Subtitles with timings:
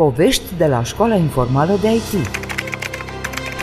[0.00, 2.30] Povești de la Școala Informală de IT.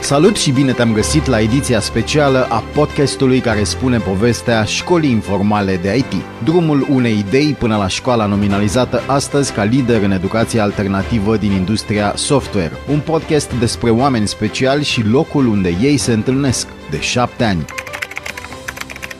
[0.01, 5.75] Salut și bine te-am găsit la ediția specială a podcastului care spune povestea Școlii Informale
[5.75, 6.13] de IT.
[6.43, 12.13] Drumul unei idei până la școala nominalizată astăzi ca lider în educația alternativă din industria
[12.15, 12.71] software.
[12.91, 17.65] Un podcast despre oameni speciali și locul unde ei se întâlnesc de șapte ani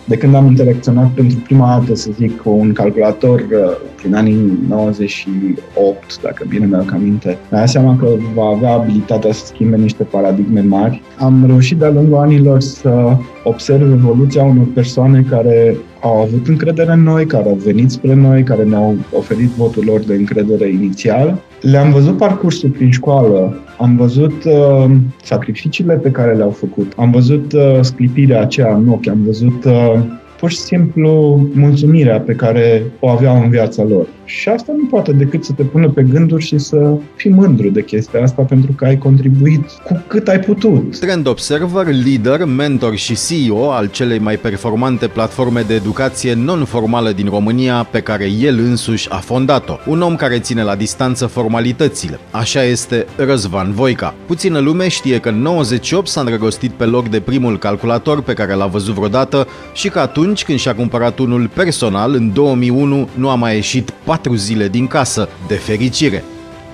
[0.08, 4.60] de când am interacționat pentru prima dată, să zic, cu un calculator uh, prin anii
[4.68, 10.61] 98, dacă bine mi-aduc aminte, mi-am seama că va avea abilitatea să schimbe niște paradigme
[10.61, 11.02] mari.
[11.18, 17.04] Am reușit de-a lungul anilor să observ evoluția unor persoane care au avut încredere în
[17.04, 21.42] noi, care au venit spre noi, care ne-au oferit votul lor de încredere inițial.
[21.61, 24.92] Le-am văzut parcursul prin școală, am văzut uh,
[25.24, 30.00] sacrificiile pe care le-au făcut, am văzut uh, sclipirea aceea în ochi, am văzut uh,
[30.39, 34.08] pur și simplu mulțumirea pe care o aveau în viața lor.
[34.25, 37.83] Și asta nu poate decât să te pună pe gânduri și să fii mândru de
[37.83, 41.00] chestia asta pentru că ai contribuit cu cât ai putut.
[41.00, 47.29] Trend Observer, lider, mentor și CEO al celei mai performante platforme de educație non-formală din
[47.29, 49.77] România pe care el însuși a fondat-o.
[49.85, 52.19] Un om care ține la distanță formalitățile.
[52.31, 54.16] Așa este Răzvan Voica.
[54.25, 58.53] Puțină lume știe că în 98 s-a îndrăgostit pe loc de primul calculator pe care
[58.53, 63.36] l-a văzut vreodată și că atunci când și-a cumpărat unul personal, în 2001, nu a
[63.36, 66.23] mai ieșit patru zile din casă, de fericire.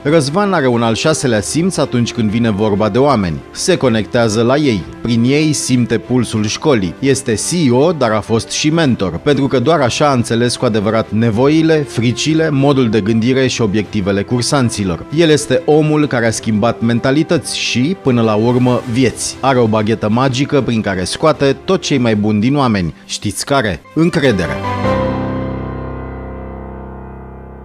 [0.06, 3.42] Răzvan are un al șaselea simț atunci când vine vorba de oameni.
[3.52, 4.84] Se conectează la ei.
[5.02, 6.94] Prin ei simte pulsul școlii.
[7.00, 11.12] Este CEO, dar a fost și mentor, pentru că doar așa a înțeles cu adevărat
[11.12, 15.06] nevoile, fricile, modul de gândire și obiectivele cursanților.
[15.18, 19.36] El este omul care a schimbat mentalități și, până la urmă, vieți.
[19.40, 22.94] Are o baghetă magică prin care scoate tot cei mai buni din oameni.
[23.06, 23.82] Știți care?
[23.94, 24.54] Încredere.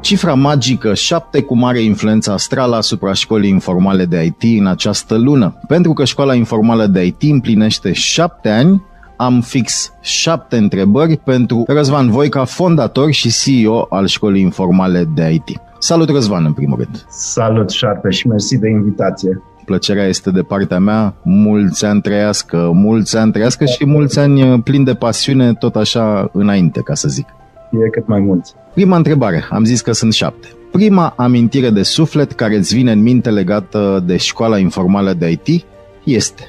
[0.09, 5.61] Cifra magică 7 cu mare influență astrală asupra școlii informale de IT în această lună.
[5.67, 8.83] Pentru că școala informală de IT împlinește 7 ani,
[9.17, 15.61] am fix 7 întrebări pentru Răzvan Voica, fondator și CEO al școlii informale de IT.
[15.79, 17.05] Salut Răzvan în primul rând!
[17.09, 19.43] Salut Șarpe și mersi de invitație!
[19.65, 24.85] plăcerea este de partea mea, mulți ani trăiască, mulți ani trăiască și mulți ani plini
[24.85, 27.27] de pasiune, tot așa înainte, ca să zic
[27.71, 28.55] fie cât mai mulți.
[28.75, 30.49] Prima întrebare, am zis că sunt șapte.
[30.73, 35.65] Prima amintire de suflet care îți vine în minte legată de școala informală de IT
[36.05, 36.43] este?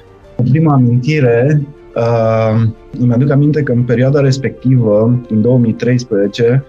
[0.49, 1.61] Prima amintire,
[1.95, 2.61] uh,
[2.99, 6.63] îmi aduc aminte că în perioada respectivă, în 2013,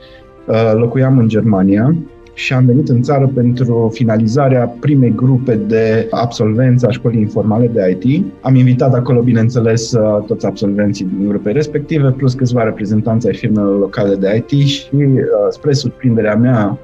[0.47, 1.95] uh, locuiam în Germania
[2.35, 7.99] și am venit în țară pentru finalizarea primei grupe de absolvenți a școlii informale de
[8.01, 8.25] IT.
[8.41, 9.95] Am invitat acolo, bineînțeles,
[10.27, 15.19] toți absolvenții din grupe respective, plus câțiva reprezentanți ai firmelor locale de IT și, uh,
[15.51, 16.79] spre surprinderea mea,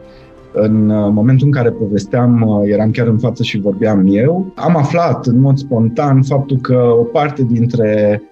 [0.53, 4.77] în uh, momentul în care povesteam, uh, eram chiar în față și vorbeam eu, am
[4.77, 8.23] aflat în mod spontan faptul că o parte dintre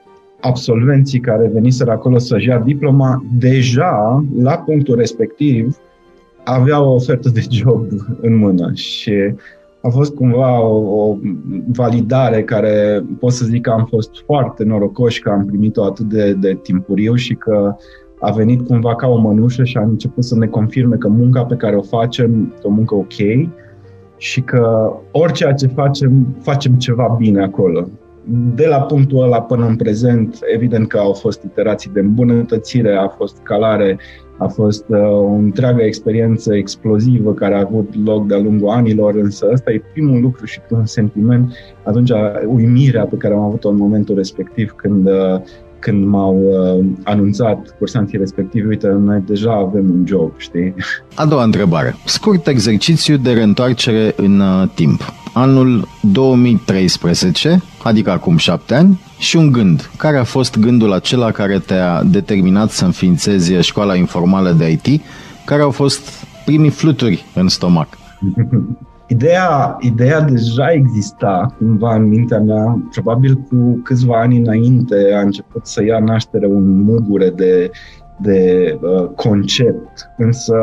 [0.41, 5.77] absolvenții care veniseră acolo să-și ia diploma, deja, la punctul respectiv,
[6.44, 7.87] avea o ofertă de job
[8.21, 9.12] în mână și
[9.81, 11.16] a fost cumva o, o
[11.72, 16.33] validare care pot să zic că am fost foarte norocoși că am primit-o atât de,
[16.33, 17.77] de timpuriu și că
[18.21, 21.54] a venit cumva ca o mănușă și a început să ne confirme că munca pe
[21.54, 23.49] care o facem e o muncă ok
[24.16, 27.88] și că orice ce facem, facem ceva bine acolo.
[28.54, 33.09] De la punctul ăla până în prezent, evident că au fost iterații de îmbunătățire, a
[33.09, 33.99] fost calare
[34.39, 39.49] a fost uh, o întreagă experiență explozivă care a avut loc de-a lungul anilor, însă
[39.53, 41.53] ăsta e primul lucru și un sentiment,
[41.83, 42.11] atunci
[42.47, 45.41] uimirea pe care am avut-o în momentul respectiv când uh,
[45.84, 50.75] când m-au uh, anunțat cursanții respectivi, uite, noi deja avem un job, știi?
[51.15, 51.95] A doua întrebare.
[52.05, 55.01] Scurt exercițiu de reîntoarcere în uh, timp.
[55.34, 59.91] Anul 2013, adică acum șapte ani, și un gând.
[59.97, 65.03] Care a fost gândul acela care te-a determinat să înființezi școala informală de IT?
[65.45, 67.89] Care au fost primii fluturi în stomac?
[69.06, 75.66] Ideea, ideea deja exista cumva în mintea mea, probabil cu câțiva ani înainte a început
[75.66, 77.71] să ia naștere un mugure de,
[78.21, 80.54] de uh, concept, însă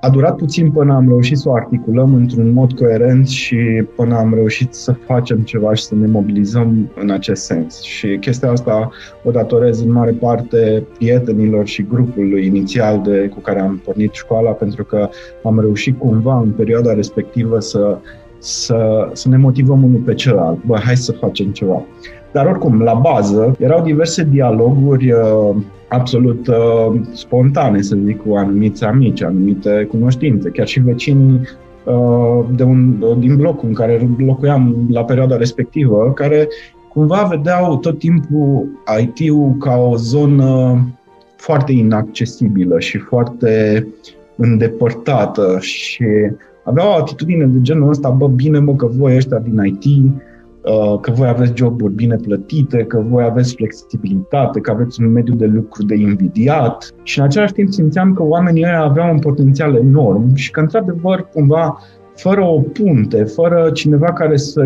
[0.00, 3.56] a durat puțin până am reușit să o articulăm într-un mod coerent și
[3.96, 7.80] până am reușit să facem ceva și să ne mobilizăm în acest sens.
[7.80, 8.90] Și chestia asta
[9.24, 14.50] o datorez în mare parte prietenilor și grupului inițial de, cu care am pornit școala,
[14.50, 15.08] pentru că
[15.42, 17.98] am reușit cumva în perioada respectivă să,
[18.38, 20.64] să, să ne motivăm unul pe celălalt.
[20.64, 21.84] Bă, hai să facem ceva.
[22.32, 25.56] Dar oricum, la bază, erau diverse dialoguri uh,
[25.88, 31.40] absolut uh, spontane, să zic, cu anumiți amici, anumite cunoștințe, chiar și vecini
[32.54, 36.48] de un, din blocul în care locuiam la perioada respectivă, care
[36.88, 38.68] cumva vedeau tot timpul
[39.00, 40.78] IT-ul ca o zonă
[41.36, 43.86] foarte inaccesibilă și foarte
[44.36, 46.04] îndepărtată și
[46.64, 50.10] aveau o atitudine de genul ăsta, bă, bine mă că voi ăștia din IT, uh,
[51.00, 55.46] că voi aveți joburi bine plătite, că voi aveți flexibilitate, că aveți un mediu de
[55.46, 56.94] lucru de invidiat.
[57.02, 61.28] Și în același timp simțeam că oamenii ăia aveau un potențial enorm și că într-adevăr
[61.32, 61.78] cumva
[62.14, 64.64] fără o punte, fără cineva care să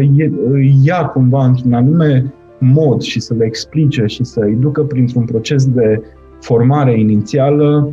[0.85, 5.67] ia cumva într-un anume mod și să le explice și să îi ducă printr-un proces
[5.67, 6.02] de
[6.40, 7.93] formare inițială,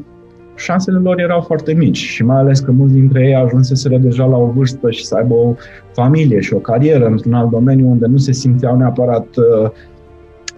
[0.61, 4.37] șansele lor erau foarte mici și mai ales că mulți dintre ei ajunseseră deja la
[4.37, 5.53] o vârstă și să aibă o
[5.93, 9.69] familie și o carieră într-un alt domeniu unde nu se simțeau neapărat uh,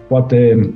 [0.08, 0.70] poate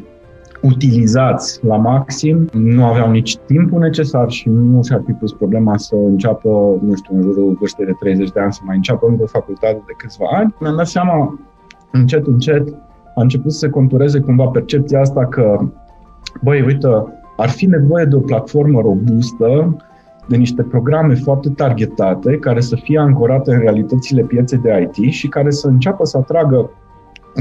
[0.62, 5.94] utilizați la maxim, nu aveau nici timpul necesar și nu și-ar fi pus problema să
[5.94, 6.48] înceapă,
[6.82, 9.82] nu știu, în jurul vârstei de 30 de ani să mai înceapă încă o facultate
[9.86, 10.54] de câțiva ani.
[10.60, 11.38] Mi-am dat seama
[11.92, 12.68] încet, încet,
[13.14, 15.58] a început să se contureze cumva percepția asta că,
[16.42, 16.88] băi, uite,
[17.40, 19.76] ar fi nevoie de o platformă robustă,
[20.28, 25.28] de niște programe foarte targetate, care să fie ancorate în realitățile pieței de IT și
[25.28, 26.70] care să înceapă să atragă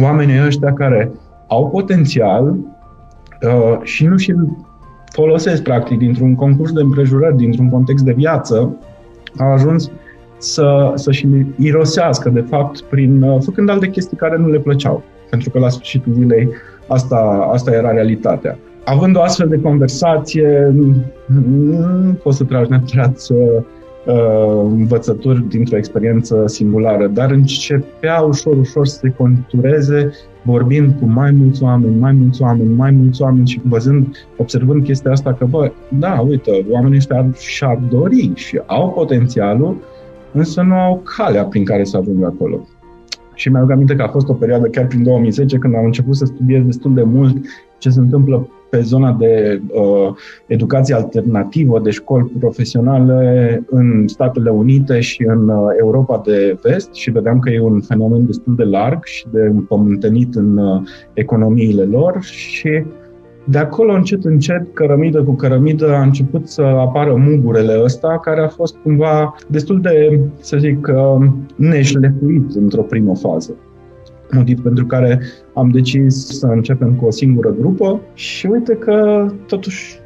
[0.01, 1.11] oamenii ăștia care
[1.47, 4.57] au potențial uh, și nu și-l
[5.11, 8.75] folosesc, practic, dintr-un concurs de împrejurări, dintr-un context de viață,
[9.37, 9.91] a ajuns
[10.37, 11.27] să, să-și
[11.57, 15.03] irosească, de fapt, prin, uh, făcând alte chestii care nu le plăceau.
[15.29, 16.49] Pentru că la sfârșitul zilei
[16.87, 18.57] asta, asta era realitatea
[18.87, 20.73] având o astfel de conversație,
[21.25, 23.63] nu poți să tragi neapărat uh,
[24.63, 30.11] învățături dintr-o experiență singulară, dar începea ușor, ușor să se contureze
[30.41, 35.11] vorbind cu mai mulți oameni, mai mulți oameni, mai mulți oameni și văzând, observând chestia
[35.11, 39.75] asta că, bă, da, uite, oamenii ăștia și-ar dori și au potențialul,
[40.31, 42.67] însă nu au calea prin care să ajungă acolo.
[43.33, 46.25] Și mi-aduc aminte că a fost o perioadă chiar prin 2010 când am început să
[46.25, 47.37] studiez destul de mult
[47.77, 50.15] ce se întâmplă pe zona de uh,
[50.45, 57.11] educație alternativă, de școli profesionale în Statele Unite și în uh, Europa de vest și
[57.11, 60.81] vedeam că e un fenomen destul de larg și de împământenit în uh,
[61.13, 62.83] economiile lor și
[63.49, 68.47] de acolo, încet, încet, cărămidă cu cărămidă, a început să apară mugurele ăsta, care a
[68.47, 73.55] fost cumva destul de, să zic, uh, neșlefuit într-o primă fază
[74.31, 75.21] motiv pentru care
[75.53, 79.99] am decis să începem cu o singură grupă și uite că totuși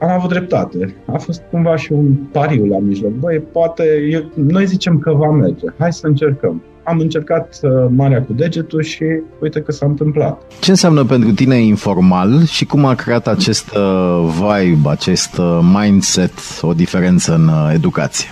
[0.00, 0.94] am avut dreptate.
[1.06, 3.10] A fost cumva și un pariu la mijloc.
[3.10, 6.62] Băi, poate, eu, noi zicem că va merge, hai să încercăm.
[6.82, 9.04] Am încercat uh, marea cu degetul și
[9.40, 10.42] uite că s-a întâmplat.
[10.60, 16.32] Ce înseamnă pentru tine informal și cum a creat acest uh, vibe, acest uh, mindset,
[16.60, 18.28] o diferență în uh, educație?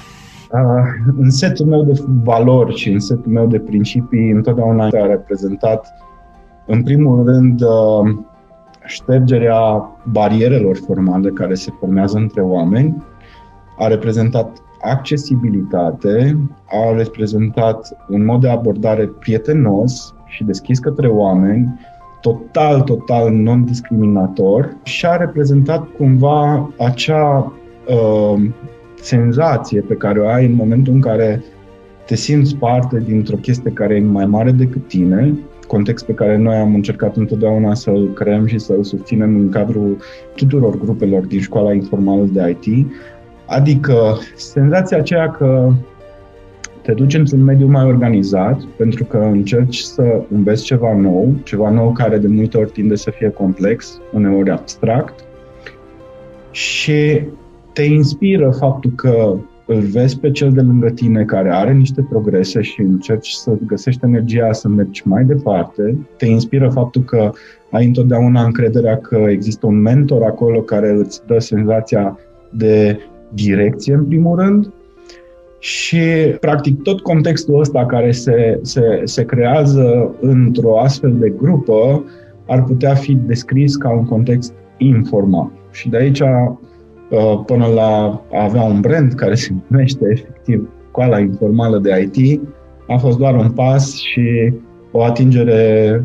[1.19, 5.93] În setul meu de valori și în setul meu de principii întotdeauna a reprezentat,
[6.67, 7.63] în primul rând,
[8.85, 13.05] ștergerea barierelor formale care se formează între oameni,
[13.79, 21.81] a reprezentat accesibilitate, a reprezentat un mod de abordare prietenos și deschis către oameni,
[22.21, 27.53] total, total non-discriminator și a reprezentat cumva acea
[27.89, 28.49] uh,
[29.07, 31.43] senzație pe care o ai în momentul în care
[32.07, 36.57] te simți parte dintr-o chestie care e mai mare decât tine, context pe care noi
[36.57, 39.97] am încercat întotdeauna să-l creăm și să-l susținem în cadrul
[40.37, 42.87] tuturor grupelor din școala informală de IT,
[43.47, 45.73] adică senzația aceea că
[46.83, 51.93] te duci într-un mediu mai organizat pentru că încerci să înveți ceva nou, ceva nou
[51.93, 55.25] care de multe ori tinde să fie complex, uneori abstract
[56.51, 57.23] și
[57.77, 62.63] te inspiră faptul că îl vezi pe cel de lângă tine care are niște progrese
[62.63, 65.99] și încerci să găsești energia să mergi mai departe.
[66.17, 67.31] Te inspiră faptul că
[67.71, 72.19] ai întotdeauna încrederea că există un mentor acolo care îți dă senzația
[72.51, 72.99] de
[73.35, 74.73] direcție, în primul rând,
[75.59, 76.01] și,
[76.41, 82.05] practic, tot contextul ăsta care se, se, se creează într-o astfel de grupă
[82.47, 85.51] ar putea fi descris ca un context informal.
[85.71, 86.57] Și de aici Uh,
[87.47, 92.41] până la a avea un brand care se numește efectiv Școala Informală de IT,
[92.89, 94.53] a fost doar un pas și
[94.91, 96.05] o atingere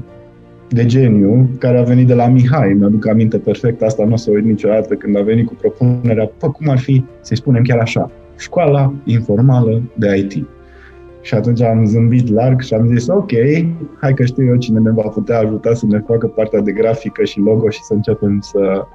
[0.70, 2.74] de geniu care a venit de la Mihai.
[2.74, 6.50] Mi-aduc aminte perfect asta, nu o să uit niciodată când a venit cu propunerea, pă,
[6.50, 10.48] cum ar fi să-i spunem chiar așa, Școala Informală de IT.
[11.22, 13.31] Și atunci am zâmbit larg și am zis, ok,
[14.00, 17.24] hai că știu eu cine ne va putea ajuta să ne facă partea de grafică
[17.24, 18.88] și logo și să începem să,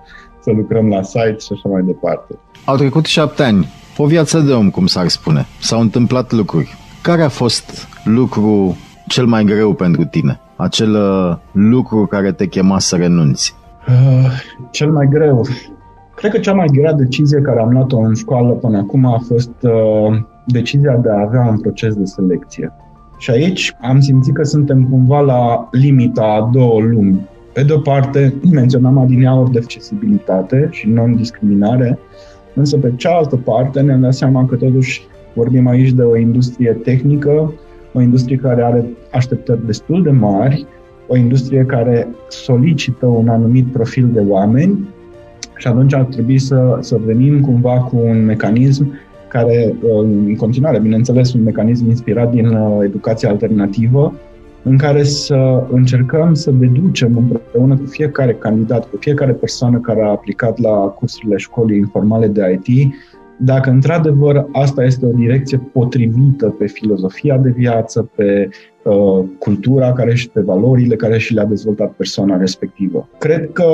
[0.47, 2.35] să lucrăm la site și așa mai departe.
[2.65, 5.47] Au trecut șapte ani O viață de om, cum s-ar spune.
[5.61, 6.75] S-au întâmplat lucruri.
[7.03, 8.77] Care a fost lucru
[9.07, 10.41] cel mai greu pentru tine?
[10.57, 13.55] Acel uh, lucru care te chema să renunți?
[13.89, 14.31] Uh,
[14.71, 15.47] cel mai greu.
[16.15, 19.55] Cred că cea mai grea decizie care am luat-o în școală până acum a fost
[19.61, 22.73] uh, decizia de a avea un proces de selecție.
[23.19, 27.29] Și aici am simțit că suntem cumva la limita a două lumi.
[27.57, 31.99] Pe de o parte, menționam adineauri de accesibilitate și non-discriminare,
[32.55, 35.03] însă pe cealaltă parte ne-am dat seama că totuși
[35.35, 37.53] vorbim aici de o industrie tehnică,
[37.93, 40.67] o industrie care are așteptări destul de mari,
[41.07, 44.89] o industrie care solicită un anumit profil de oameni
[45.57, 48.93] și atunci ar trebui să, să venim cumva cu un mecanism
[49.29, 54.15] care, în continuare, bineînțeles, un mecanism inspirat din uh, educația alternativă,
[54.69, 60.09] în care să încercăm să deducem împreună cu fiecare candidat, cu fiecare persoană care a
[60.11, 62.95] aplicat la cursurile școlii informale de IT,
[63.39, 68.49] dacă într-adevăr asta este o direcție potrivită pe filozofia de viață, pe
[68.83, 73.09] uh, cultura care și pe valorile care și le-a dezvoltat persoana respectivă.
[73.19, 73.67] Cred că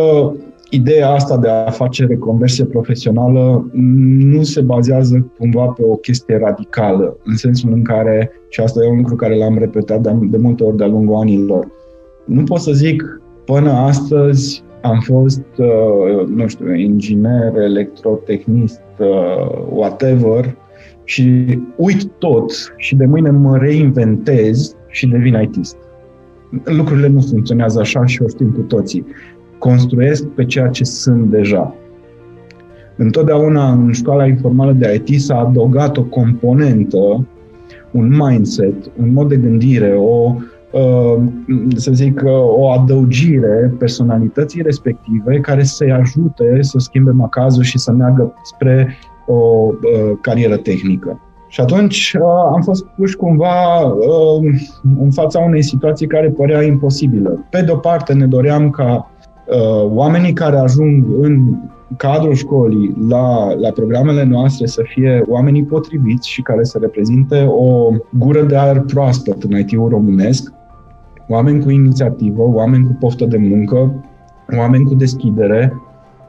[0.75, 7.17] ideea asta de a face reconversie profesională nu se bazează cumva pe o chestie radicală,
[7.25, 10.65] în sensul în care, și asta e un lucru care l-am repetat de, de multe
[10.65, 11.69] ori de-a lungul anilor,
[12.25, 20.57] nu pot să zic până astăzi am fost, uh, nu știu, inginer, electrotehnist, uh, whatever,
[21.05, 25.77] și uit tot și de mâine mă reinventez și devin ITist.
[26.65, 29.05] Lucrurile nu funcționează așa și o știm cu toții
[29.63, 31.75] construiesc pe ceea ce sunt deja.
[32.97, 37.27] Întotdeauna în școala informală de IT s-a adăugat o componentă,
[37.91, 40.35] un mindset, un mod de gândire, o,
[40.71, 41.23] uh,
[41.75, 42.23] să zic,
[42.57, 49.35] o adăugire personalității respective care să-i ajute să schimbe macazul și să meargă spre o
[49.35, 51.21] uh, carieră tehnică.
[51.49, 52.23] Și atunci uh,
[52.55, 53.83] am fost puși cumva
[54.99, 57.47] în fața unei situații care părea imposibilă.
[57.51, 59.12] Pe de o parte ne doream ca Uh,
[59.83, 61.55] oamenii care ajung în
[61.97, 67.91] cadrul școlii la, la programele noastre să fie oamenii potriviți și care să reprezinte o
[68.19, 70.53] gură de aer proaspăt în IT-ul românesc,
[71.29, 74.05] oameni cu inițiativă, oameni cu poftă de muncă,
[74.57, 75.73] oameni cu deschidere,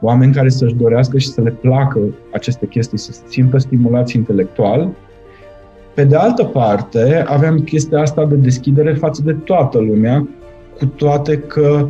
[0.00, 2.00] oameni care să-și dorească și să le placă
[2.32, 4.88] aceste chestii, să se simtă stimulați intelectual.
[5.94, 10.28] Pe de altă parte, avem chestia asta de deschidere față de toată lumea,
[10.78, 11.86] cu toate că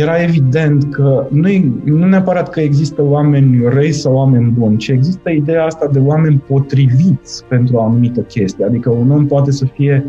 [0.00, 1.48] era evident că nu,
[1.84, 6.42] nu neapărat că există oameni răi sau oameni buni, ci există ideea asta de oameni
[6.46, 8.64] potriviți pentru o anumită chestie.
[8.64, 10.04] Adică un om poate să fie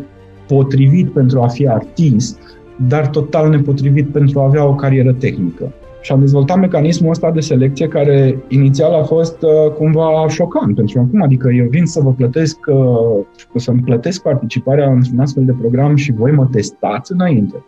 [0.48, 2.40] potrivit pentru a fi artist,
[2.88, 5.74] dar total nepotrivit pentru a avea o carieră tehnică.
[6.02, 11.00] Și am dezvoltat mecanismul ăsta de selecție care inițial a fost uh, cumva șocant pentru
[11.00, 11.22] acum.
[11.22, 13.26] Adică eu vin să vă plătesc, uh,
[13.56, 17.64] să-mi plătesc participarea într-un astfel de program și voi mă testați înainte.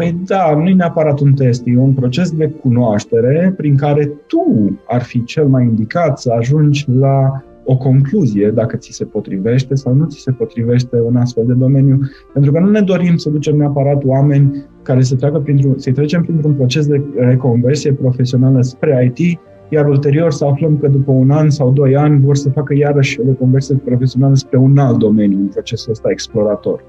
[0.00, 4.78] Păi da, nu e neapărat un test, e un proces de cunoaștere prin care tu
[4.86, 9.94] ar fi cel mai indicat să ajungi la o concluzie dacă ți se potrivește sau
[9.94, 11.98] nu ți se potrivește în astfel de domeniu.
[12.32, 16.22] Pentru că nu ne dorim să ducem neapărat oameni care să treacă printr-un, să-i trecem
[16.22, 19.38] printr-un proces de reconversie profesională spre IT,
[19.68, 23.20] iar ulterior să aflăm că după un an sau doi ani vor să facă iarăși
[23.20, 26.84] o reconversie profesională spre un alt domeniu în procesul ăsta explorator.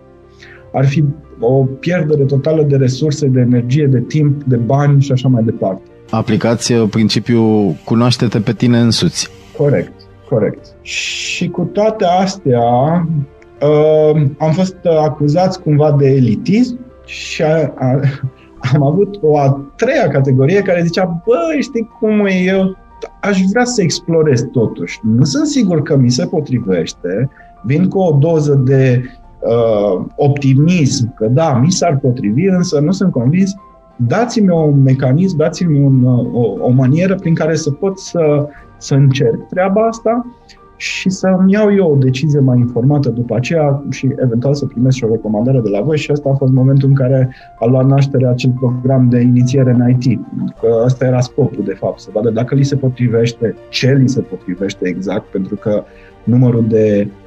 [0.73, 1.03] Ar fi
[1.39, 5.81] o pierdere totală de resurse, de energie, de timp, de bani și așa mai departe.
[6.09, 9.29] Aplicați uh, principiul cunoaște-te pe tine însuți.
[9.57, 9.93] Corect,
[10.29, 10.65] corect.
[10.81, 12.61] Și cu toate astea
[13.61, 17.99] uh, am fost acuzați cumva de elitism și a, a,
[18.73, 22.77] am avut o a treia categorie care zicea, bă, știi cum e, eu
[23.21, 24.99] aș vrea să explorez totuși.
[25.03, 27.29] Nu sunt sigur că mi se potrivește,
[27.63, 29.03] vin cu o doză de
[29.41, 33.53] uh, optimism că da, mi s-ar potrivi, însă nu sunt convins,
[33.95, 38.95] dați-mi un mecanism, dați-mi un, uh, o, o manieră prin care să pot să, să
[38.95, 40.25] încerc treaba asta
[40.75, 45.03] și să-mi iau eu o decizie mai informată după aceea și eventual să primesc și
[45.03, 48.27] o recomandare de la voi și asta a fost momentul în care a luat naștere
[48.27, 50.19] acel program de inițiere în IT.
[50.59, 54.21] Că asta era scopul, de fapt, să vadă dacă li se potrivește, ce li se
[54.21, 55.83] potrivește exact, pentru că
[56.23, 57.20] numărul de Uh,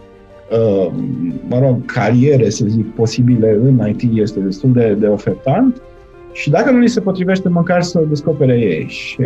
[1.48, 5.82] mă rog, cariere, să zic, posibile în IT este destul de, de ofertant
[6.32, 8.86] și dacă nu li se potrivește, măcar să descopere ei.
[8.88, 9.16] Și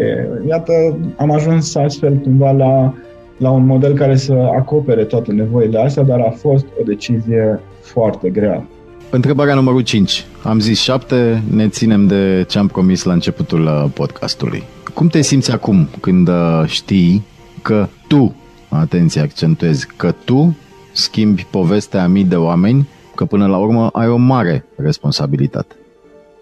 [0.48, 0.72] iată,
[1.16, 2.94] am ajuns astfel cumva la,
[3.36, 8.28] la un model care să acopere toate nevoile astea, dar a fost o decizie foarte
[8.28, 8.66] grea.
[9.10, 10.26] Întrebarea numărul 5.
[10.42, 14.62] Am zis 7, ne ținem de ce am promis la începutul uh, podcastului.
[14.94, 17.24] Cum te simți acum când uh, știi
[17.62, 18.34] că tu
[18.68, 20.56] atenție, accentuez, că tu
[20.98, 25.74] schimbi povestea a mii de oameni, că până la urmă ai o mare responsabilitate.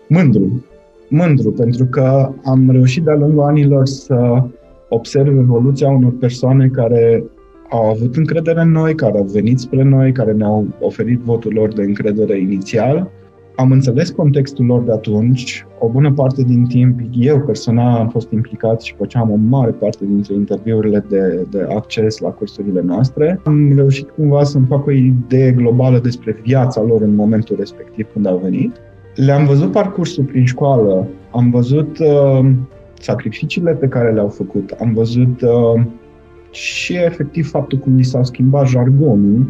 [0.08, 0.64] Mândru.
[1.08, 4.42] Mândru, pentru că am reușit de-a lungul anilor să
[4.88, 7.24] observ evoluția unor persoane care
[7.70, 11.72] au avut încredere în noi, care au venit spre noi, care ne-au oferit votul lor
[11.72, 13.10] de încredere inițial.
[13.56, 15.66] Am înțeles contextul lor de atunci.
[15.78, 20.04] O bună parte din timp, eu personal am fost implicat și făceam o mare parte
[20.04, 23.40] dintre interviurile de, de acces la cursurile noastre.
[23.44, 28.26] Am reușit cumva să-mi fac o idee globală despre viața lor în momentul respectiv când
[28.26, 28.76] au venit.
[29.14, 32.50] Le-am văzut parcursul prin școală, am văzut uh,
[33.00, 35.82] sacrificiile pe care le-au făcut, am văzut uh,
[36.50, 39.46] și efectiv faptul cum li s-au schimbat jargonul,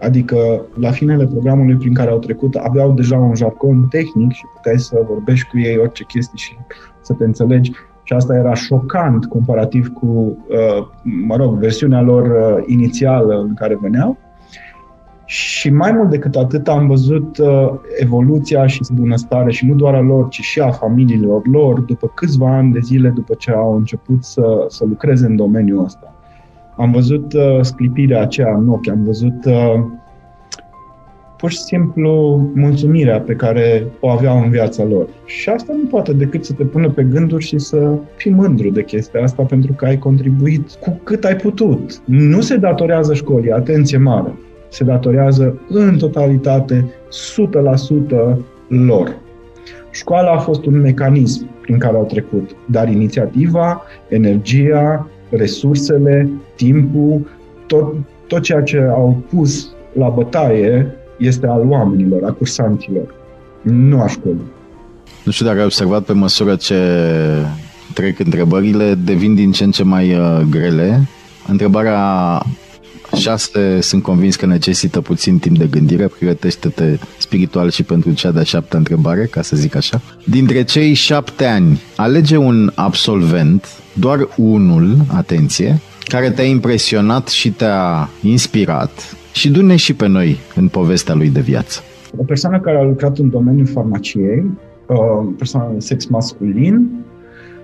[0.00, 4.78] adică la finele programului prin care au trecut aveau deja un jargon tehnic și puteai
[4.78, 6.56] să vorbești cu ei orice chestie și
[7.00, 7.72] să te înțelegi
[8.08, 10.06] și asta era șocant comparativ cu,
[10.48, 14.18] uh, mă rog, versiunea lor uh, inițială în care veneau.
[15.24, 20.00] Și mai mult decât atât am văzut uh, evoluția și bunăstare și nu doar a
[20.00, 24.24] lor, ci și a familiilor lor după câțiva ani de zile după ce au început
[24.24, 26.17] să, să lucreze în domeniul ăsta.
[26.78, 29.84] Am văzut uh, sclipirea aceea în ochi, am văzut uh,
[31.38, 35.06] pur și simplu mulțumirea pe care o aveau în viața lor.
[35.24, 38.84] Și asta nu poate decât să te pună pe gânduri și să fii mândru de
[38.84, 42.02] chestia asta pentru că ai contribuit cu cât ai putut.
[42.04, 44.34] Nu se datorează școlii, atenție mare,
[44.68, 46.90] se datorează în totalitate
[48.34, 48.36] 100%
[48.68, 49.16] lor.
[49.90, 57.26] Școala a fost un mecanism prin care au trecut, dar inițiativa, energia, resursele, timpul,
[57.66, 57.94] tot,
[58.26, 60.86] tot ceea ce au pus la bătaie
[61.18, 63.14] este al oamenilor, a cursanților,
[63.62, 64.50] nu a școlii.
[65.24, 66.76] Nu știu dacă ai observat pe măsură ce
[67.94, 71.08] trec întrebările, devin din ce în ce mai uh, grele.
[71.46, 72.42] Întrebarea
[73.16, 78.42] 6 sunt convins că necesită puțin timp de gândire, pregătește-te spiritual și pentru cea de-a
[78.42, 80.00] șaptea întrebare, ca să zic așa.
[80.24, 88.08] Dintre cei șapte ani, alege un absolvent, doar unul, atenție, care te-a impresionat și te-a
[88.22, 91.80] inspirat și du și pe noi în povestea lui de viață.
[92.16, 94.50] O persoană care a lucrat în domeniul farmaciei,
[94.86, 94.96] o
[95.38, 97.04] persoană de sex masculin,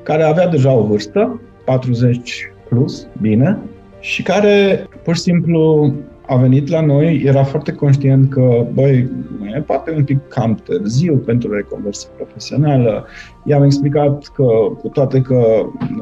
[0.02, 3.58] care avea deja o vârstă, 40 plus, bine,
[4.00, 5.94] și care pur și simplu
[6.26, 9.10] a venit la noi, era foarte conștient că, băi,
[9.56, 13.06] e poate un pic cam târziu pentru reconversie profesională.
[13.44, 14.44] I-am explicat că,
[14.78, 15.44] cu toate că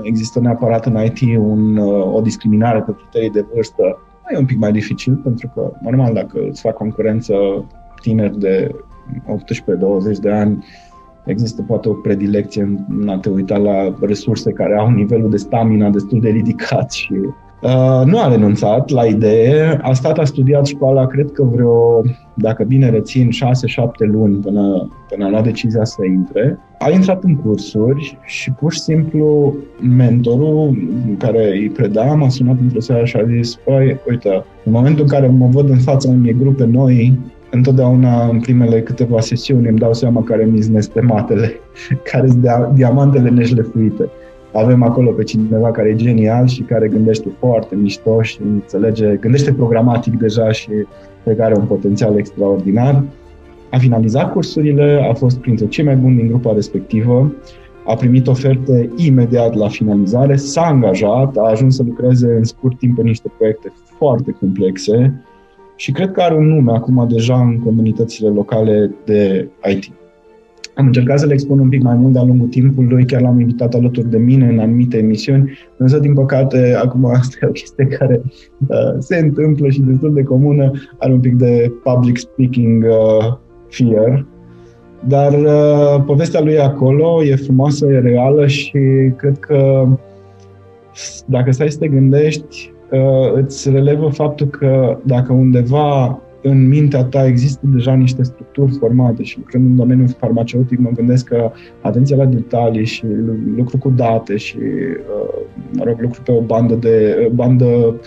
[0.02, 1.76] există neapărat în IT un,
[2.12, 3.98] o discriminare pe criterii de vârstă,
[4.34, 7.34] e un pic mai dificil, pentru că, normal, dacă îți fac concurență
[8.00, 8.74] tineri de
[10.16, 10.64] 18-20 de ani,
[11.24, 15.90] există poate o predilecție în a te uita la resurse care au nivelul de stamina
[15.90, 17.14] destul de ridicat și
[17.62, 22.02] Uh, nu a renunțat la idee, a stat, a studiat școala, cred că vreo,
[22.34, 23.30] dacă bine rețin, 6-7
[23.98, 26.58] luni până, până a luat decizia să intre.
[26.78, 29.54] A intrat în cursuri și pur și simplu
[29.96, 30.76] mentorul
[31.18, 35.08] care îi preda m-a sunat într-o seară și a zis, păi, uite, în momentul în
[35.08, 37.18] care mă văd în fața unei grupe noi,
[37.50, 41.52] întotdeauna în primele câteva sesiuni îmi dau seama care mi nestematele,
[42.12, 44.10] care sunt diamantele neșlefuite
[44.52, 49.52] avem acolo pe cineva care e genial și care gândește foarte mișto și înțelege, gândește
[49.52, 50.70] programatic deja și
[51.22, 53.04] pe care are un potențial extraordinar.
[53.70, 57.32] A finalizat cursurile, a fost printre cei mai buni din grupa respectivă,
[57.86, 62.98] a primit oferte imediat la finalizare, s-a angajat, a ajuns să lucreze în scurt timp
[62.98, 65.22] în niște proiecte foarte complexe
[65.76, 70.01] și cred că are un nume acum deja în comunitățile locale de IT.
[70.74, 73.74] Am încercat să le expun un pic mai mult de-a lungul timpului, chiar l-am invitat
[73.74, 78.22] alături de mine în anumite emisiuni, însă, din păcate, acum asta e o chestie care
[78.68, 83.36] uh, se întâmplă și destul de comună, are un pic de public speaking uh,
[83.68, 84.26] fear,
[85.08, 88.78] dar uh, povestea lui e acolo, e frumoasă, e reală și
[89.16, 89.86] cred că
[91.26, 97.26] dacă stai să te gândești, uh, îți relevă faptul că dacă undeva în mintea ta
[97.26, 101.50] există deja niște structuri formate și lucrând în domeniul farmaceutic mă gândesc că
[101.80, 103.04] atenția la detalii și
[103.56, 105.40] lucru cu date și uh,
[105.76, 108.00] mă rog, lucru pe o bandă, de, bandă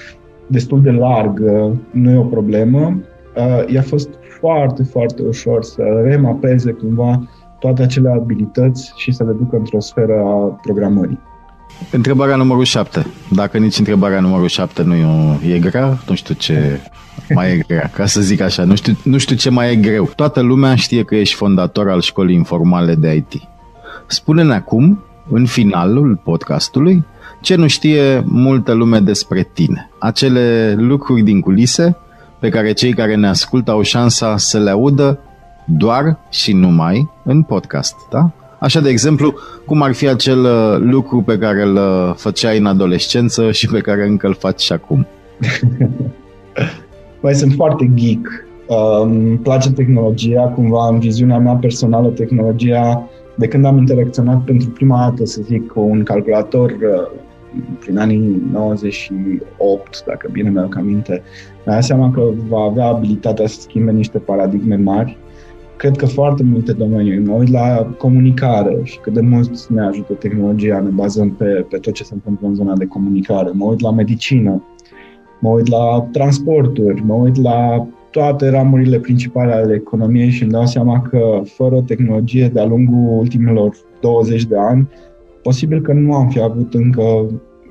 [0.47, 2.99] destul de largă nu e o problemă.
[3.35, 9.31] Uh, i-a fost foarte, foarte ușor să remapeze cumva toate acele abilități și să le
[9.31, 11.19] ducă într-o sferă a programării.
[11.91, 13.05] Întrebarea numărul 7.
[13.31, 16.79] Dacă nici întrebarea numărul 7 nu e, e grea, nu știu ce
[17.33, 18.63] mai e grea, ca să zic așa.
[18.63, 20.11] Nu știu, nu știu ce mai e greu.
[20.15, 23.41] Toată lumea știe că ești fondator al școlii informale de IT.
[24.07, 27.05] Spune-ne acum, în finalul podcastului,
[27.41, 29.89] Ce nu știe multă lume despre tine?
[29.99, 31.97] Acele lucruri din culise
[32.39, 35.19] pe care cei care ne ascultă au șansa să le audă
[35.65, 38.31] doar și numai în podcast, da?
[38.65, 39.33] Așa, de exemplu,
[39.65, 43.79] cum ar fi acel uh, lucru pe care îl uh, făceai în adolescență și pe
[43.79, 45.07] care încă îl faci și acum?
[47.21, 48.45] Mai sunt foarte geek.
[48.67, 54.69] Uh, îmi place tehnologia, cumva în viziunea mea personală, tehnologia, de când am interacționat pentru
[54.69, 57.11] prima dată, să zic, cu un calculator uh,
[57.79, 61.23] prin anii 98, dacă bine mi-au aminte,
[61.65, 65.17] mi-am seama că va avea abilitatea să schimbe niște paradigme mari
[65.77, 67.19] cred că foarte multe domenii.
[67.19, 71.77] Mă uit la comunicare și cât de mult ne ajută tehnologia, ne bazăm pe, pe
[71.77, 73.49] tot ce se întâmplă în zona de comunicare.
[73.53, 74.63] Mă uit la medicină,
[75.39, 80.65] mă uit la transporturi, mă uit la toate ramurile principale ale economiei și îmi dau
[80.65, 84.89] seama că fără tehnologie de-a lungul ultimilor 20 de ani,
[85.41, 87.25] posibil că nu am fi avut încă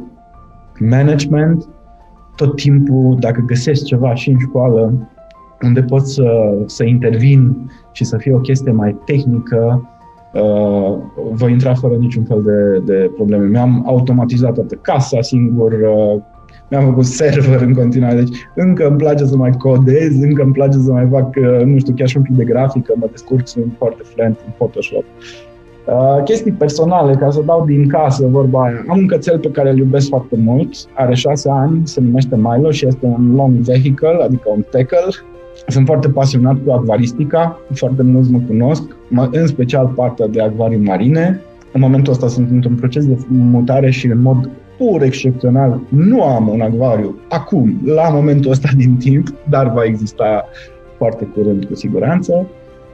[0.79, 1.69] management,
[2.37, 5.09] tot timpul, dacă găsesc ceva și în școală,
[5.63, 9.89] unde pot să, să intervin și să fie o chestie mai tehnică,
[10.35, 10.97] uh,
[11.33, 13.47] voi intra fără niciun fel de, de probleme.
[13.47, 16.21] Mi-am automatizat toată casa singur, uh,
[16.71, 20.79] mi-am făcut server în continuare, deci încă îmi place să mai codez, încă îmi place
[20.79, 23.73] să mai fac, uh, nu știu, chiar și un pic de grafică, mă descurc, sunt
[23.79, 25.05] foarte fluent în Photoshop.
[25.87, 28.85] Uh, chestii personale, ca să dau din casă vorba aia.
[28.89, 32.71] Am un cățel pe care îl iubesc foarte mult, are șase ani, se numește Milo
[32.71, 34.99] și este un long vehicle, adică un tackle.
[35.67, 38.83] Sunt foarte pasionat cu acvaristica, foarte mulți mă cunosc,
[39.31, 41.41] în special partea de acvarii marine.
[41.73, 46.49] În momentul ăsta sunt într-un proces de mutare și în mod pur excepțional, nu am
[46.49, 50.45] un acvariu acum, la momentul ăsta din timp, dar va exista
[50.97, 52.47] foarte curând cu siguranță.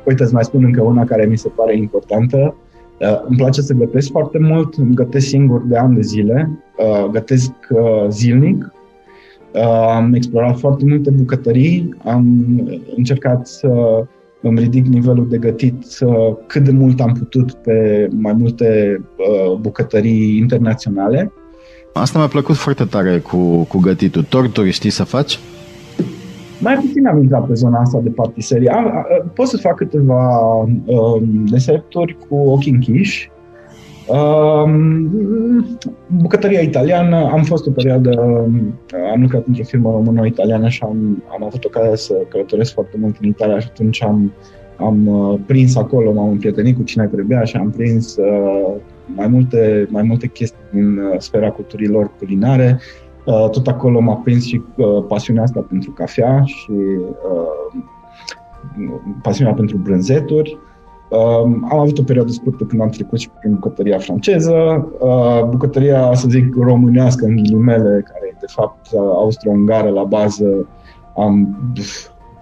[0.05, 2.55] Uite, îți mai spun încă una care mi se pare importantă.
[3.01, 7.11] Uh, îmi place să gătesc foarte mult, îmi gătesc singur de ani de zile, uh,
[7.11, 8.73] gătesc uh, zilnic,
[9.94, 12.27] am explorat foarte multe bucătării, am
[12.97, 13.68] încercat să
[14.42, 15.85] îmi ridic nivelul de gătit
[16.47, 19.01] cât de mult am putut pe mai multe
[19.61, 21.33] bucătării internaționale
[21.96, 24.22] Asta mi-a plăcut foarte tare cu, cu gătitul.
[24.22, 25.38] Torturi știi să faci?
[26.61, 28.70] Mai puțin am intrat pe zona asta de patiserie.
[28.70, 30.38] Am, a, pot să fac câteva
[30.85, 33.30] um, deserturi cu ochii închiși.
[34.09, 35.11] Um,
[36.07, 38.11] bucătăria italiană, am fost o perioadă,
[39.12, 43.28] am lucrat într-o firmă română-italiană și am, am avut ocazia să călătoresc foarte mult în
[43.28, 44.33] Italia și atunci am,
[44.76, 48.74] am uh, prins acolo, m-am împrietenit cu cine trebuia și am prins uh,
[49.06, 52.80] mai multe, mai multe chestii din uh, sfera culturilor culinare.
[53.24, 56.72] Uh, tot acolo m-a prins și uh, pasiunea asta pentru cafea și
[59.22, 60.58] pasiunea pentru brânzeturi.
[61.10, 64.88] Um, am avut o perioadă scurtă când am trecut și prin bucătăria franceză,
[65.50, 70.68] bucătăria, să zic, românească, în ghilimele, care e de fapt austro-ungară la bază.
[71.16, 71.56] Am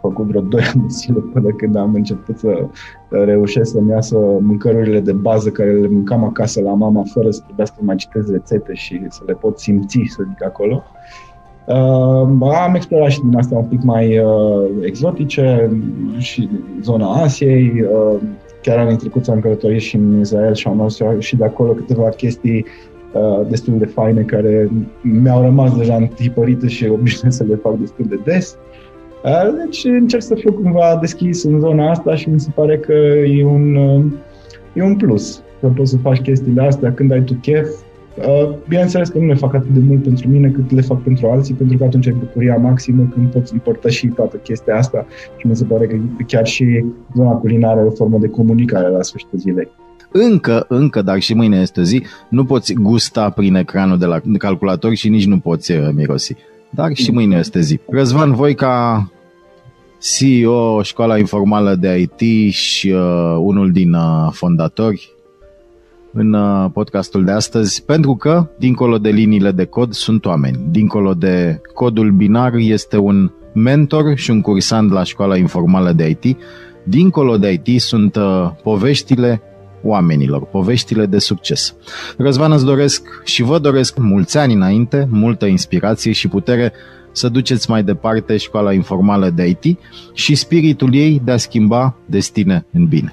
[0.03, 2.67] făcut vreo 2 ani de zile până când am început să
[3.09, 7.75] reușesc să-mi iasă mâncărurile de bază care le mâncam acasă la mama fără să trebuiască
[7.79, 10.83] să mai citesc rețete și să le pot simți, să zic, acolo.
[11.67, 15.71] Uh, am explorat și din astea un pic mai uh, exotice
[16.19, 16.49] și
[16.83, 17.83] zona Asiei.
[17.83, 18.21] Uh,
[18.62, 22.09] chiar anul trecut am călătorit și în Israel și am auzit și de acolo câteva
[22.09, 22.67] chestii
[23.12, 28.05] uh, destul de faine care mi-au rămas deja întipărite și obișnuit să le fac destul
[28.09, 28.51] de des.
[28.51, 28.83] Uh,
[29.65, 32.93] deci încerc să fiu cumva deschis în zona asta și mi se pare că
[33.27, 33.77] e un,
[34.73, 35.43] e un plus.
[35.61, 37.69] Că poți să faci chestiile astea când ai tu chef.
[38.69, 41.55] Bineînțeles că nu le fac atât de mult pentru mine cât le fac pentru alții,
[41.55, 45.07] pentru că atunci ai bucuria maximă când poți împărtăși toată chestia asta
[45.37, 46.85] și mi se pare că chiar și
[47.17, 49.69] zona culinară e o formă de comunicare la sfârșitul zilei
[50.13, 54.95] încă, încă, dar și mâine este zi, nu poți gusta prin ecranul de la calculator
[54.95, 56.37] și nici nu poți uh, mirosi.
[56.75, 57.79] Dar și mâine este zi.
[57.89, 59.11] Răzvan Voica,
[60.01, 65.11] CEO Școala Informală de IT și uh, unul din uh, fondatori.
[66.13, 70.59] în uh, podcastul de astăzi, pentru că, dincolo de liniile de cod, sunt oameni.
[70.71, 76.37] Dincolo de codul binar este un mentor și un cursant la școala informală de IT.
[76.85, 79.43] Dincolo de IT sunt uh, poveștile
[79.83, 81.75] oamenilor, poveștile de succes.
[82.16, 86.73] Răzvan, îți doresc și vă doresc mulți ani înainte, multă inspirație și putere
[87.12, 89.79] să duceți mai departe școala informală de IT
[90.12, 93.12] și spiritul ei de a schimba destine în bine.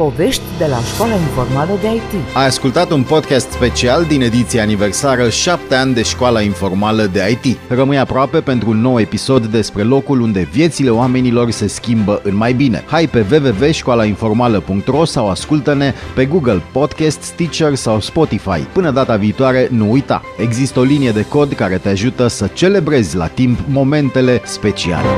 [0.00, 2.34] Povești de la Școala Informală de IT.
[2.34, 7.58] Ai ascultat un podcast special din ediția aniversară 7 ani de Școala Informală de IT.
[7.68, 12.52] Rămâi aproape pentru un nou episod despre locul unde viețile oamenilor se schimbă în mai
[12.52, 12.84] bine.
[12.86, 18.60] Hai pe www.școalainformală.ro sau ascultă-ne pe Google Podcast, Stitcher sau Spotify.
[18.72, 23.16] Până data viitoare, nu uita, există o linie de cod care te ajută să celebrezi
[23.16, 25.08] la timp momentele speciale.